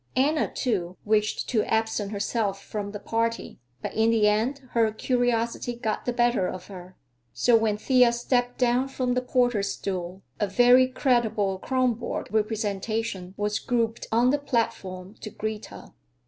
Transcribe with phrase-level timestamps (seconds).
[0.15, 5.75] Anna, too, wished to absent herself from the party, but in the end her curiosity
[5.75, 6.97] got the better of her.
[7.33, 13.59] So when Thea stepped down from the porter's stool, a very creditable Kronborg representation was
[13.59, 15.93] grouped on the platform to greet her.